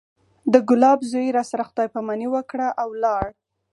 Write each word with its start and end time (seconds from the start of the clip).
د 0.53 0.55
ګلاب 0.69 0.99
زوى 1.11 1.29
راسره 1.37 1.63
خداى 1.69 1.87
پاماني 1.93 2.27
وکړه 2.31 2.67
او 2.81 2.87
ولاړ. 2.93 3.25